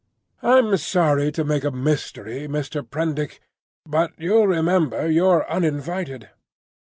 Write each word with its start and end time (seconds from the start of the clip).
"I'm 0.41 0.77
sorry 0.77 1.31
to 1.33 1.43
make 1.43 1.63
a 1.63 1.69
mystery, 1.69 2.47
Mr. 2.47 2.81
Prendick; 2.81 3.39
but 3.85 4.13
you'll 4.17 4.47
remember 4.47 5.07
you're 5.07 5.47
uninvited. 5.47 6.31